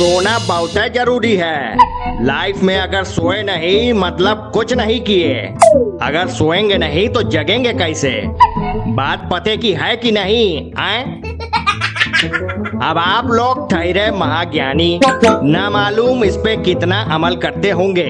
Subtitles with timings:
[0.00, 1.76] सोना बहुत ज़रूरी है।
[2.24, 5.34] लाइफ में अगर सोए नहीं मतलब कुछ नहीं किए।
[6.02, 8.24] अगर सोएँगे नहीं तो जगेंगे कैसे?
[8.92, 11.19] बात पते की है कि नहीं, आए?
[12.22, 18.04] अब आप लोग ठहरे महाज्ञानी, न मालूम इस पे कितना अमल करते होंगे।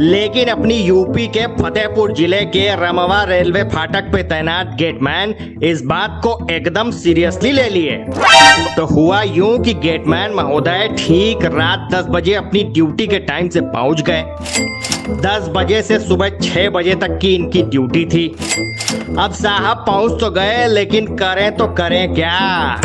[0.00, 6.20] लेकिन अपनी यूपी के फतेहपुर ज़िले के रमवा रेलवे फाटक पे तैनात गेटमैन इस बात
[6.24, 7.96] को एकदम सीरियसली ले लिए।
[8.76, 13.60] तो हुआ यूँ कि गेटमैन महोदय ठीक रात 10 बजे अपनी ड्यूटी के टाइम से
[13.60, 14.24] पहुँच गए।
[15.20, 18.26] 10 बजे से सुबह 6 बजे तक की इनकी ड्यूटी थी।
[19.18, 22.80] अब साहब पहुँच तो गए, लेकिन करें तो करें क्या?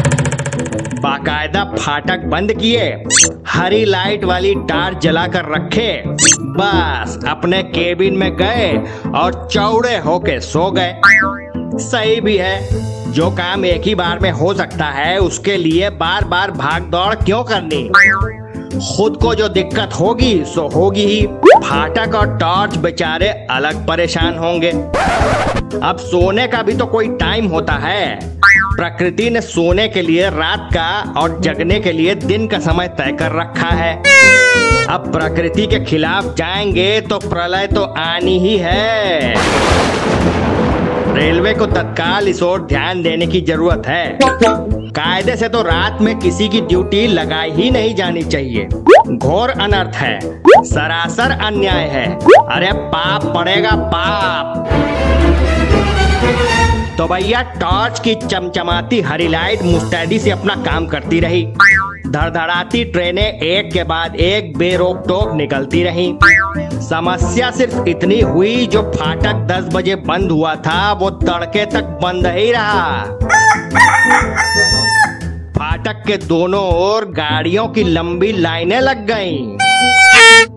[0.99, 3.03] बाकायदा फाटक बंद किए,
[3.47, 6.03] हरी लाइट वाली टार्च जलाकर रखे,
[6.41, 8.83] बस अपने केबिन में गए
[9.15, 10.95] और चौड़े होके सो गए।
[11.79, 12.67] सही भी है,
[13.11, 17.15] जो काम एक ही बार में हो सकता है, उसके लिए बार बार भाग दौड़
[17.15, 17.83] क्यों करनी?
[18.97, 21.27] खुद को जो दिक्कत होगी, सो होगी ही।
[21.69, 24.69] फाटक और टॉर्च बेचारे अलग परेशान होंगे।
[25.83, 30.69] अब सोने का भी तो कोई टाइम होता है। प्रकृति ने सोने के लिए, रात
[30.73, 33.93] का और जगने के लिए दिन का समय तय कर रखा है।
[34.85, 39.35] अब प्रकृति के खिलाफ जाएँगे तो प्रलय तो आनी ही है।
[41.09, 46.19] रेलवे को तत्काल इस ओर ध्यान देने की ज़रूरत है। कायदे से तो रात में
[46.19, 48.67] किसी की ड्यूटी लगाई ही नहीं जानी चाहिए।
[49.09, 50.19] घोर अनर्थ है।
[50.63, 52.05] सरासर अन्याय है।
[52.49, 54.69] अरे पाप पड़ेगा पाप।
[56.97, 61.43] तो भैया, टॉर्च की चमचमाती हरी लाइट मुस्तैदी से अपना काम करती रही।
[62.07, 66.13] धड़धड़ाती ट्रेनें एक के बाद एक बेरोक टोक निकलती रही।
[66.89, 72.27] समस्या सिर्फ़ इतनी हुई जो फाटक 10 बजे बंद हुआ था वो तड़के तक बंद
[72.37, 73.03] ही रहा
[75.57, 79.57] फाटक के दोनों ओर गाड़ियों की लंबी लाइनें लग गईं।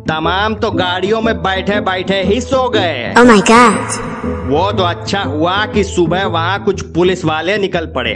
[0.09, 4.01] तमाम तो गाड़ियों में बैठे बैठे ही सो गए Oh my god.
[4.49, 8.15] वो तो अच्छा हुआ कि सुबह वहाँ कुछ पुलिस वाले निकल पड़े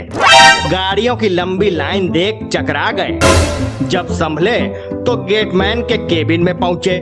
[0.71, 3.19] गाड़ियों की लंबी लाइन देख चकरा गए
[3.89, 4.57] जब संभले
[5.05, 7.01] तो गेटमैन के केबिन में पहुँचे।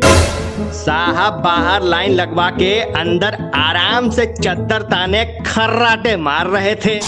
[0.75, 6.99] साहब बाहर लाइन लगवा के अंदर आराम से चद्दर ताने खर्राटे मार रहे थे।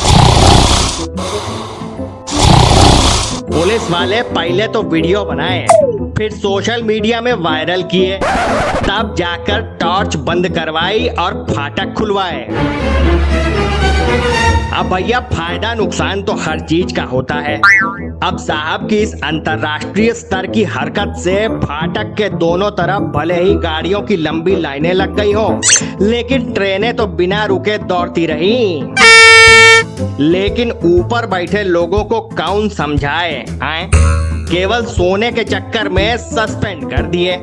[3.48, 5.66] पुलिस वाले पहले तो वीडियो बनाए।
[6.18, 8.18] फिर सोशल मीडिया में वायरल किए।
[8.84, 12.42] तब जाकर टॉर्च बंद करवाई और फाटक खुलवाए।
[14.74, 17.56] अब भैया, फ़ायदा नुकसान तो हर चीज़ का होता है।
[18.24, 23.54] अब साहब की इस अंतरराष्ट्रीय स्तर की हरकत से फाटक के दोनों तरफ़ भले ही
[23.56, 25.62] गाड़ियों की लंबी लाइनें लग गई हो,
[26.02, 28.82] लेकिन ट्रेनें तो बिना रुके दौड़ती रही।
[30.20, 33.90] लेकिन ऊपर बैठे लोगों को कौन समझाए आए
[34.50, 37.38] केवल सोने के चक्कर में सस्पेंड कर दिए।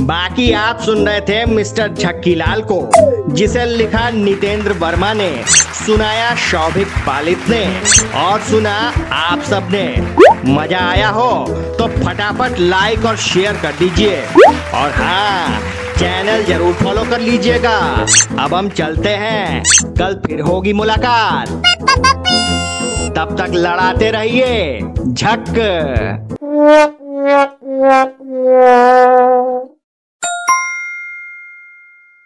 [0.00, 2.78] बाकी आप सुन रहे थे मिस्टर झक्कीलाल को,
[3.34, 5.30] जिसे लिखा नितेंद्र वर्मा ने,
[5.76, 7.64] सुनाया शौभिक पालित ने,
[8.16, 8.74] और सुना
[9.14, 9.86] आप सबने
[10.48, 11.30] मज़ा आया हो
[11.78, 14.20] तो फटाफट लाइक और शेयर कर दीजिए।
[14.74, 15.60] और हाँ
[15.98, 17.78] चैनल ज़रूर फॉलो कर लीजिएगा।
[18.38, 19.62] अब हम चलते हैं।
[19.98, 21.48] कल फिर होगी मुलाकात।
[23.16, 25.44] तब तक लड़ाते रहिए। झक।